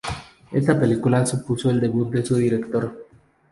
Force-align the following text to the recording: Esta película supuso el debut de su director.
Esta 0.51 0.79
película 0.79 1.27
supuso 1.27 1.69
el 1.69 1.79
debut 1.79 2.09
de 2.09 2.25
su 2.25 2.35
director. 2.35 3.07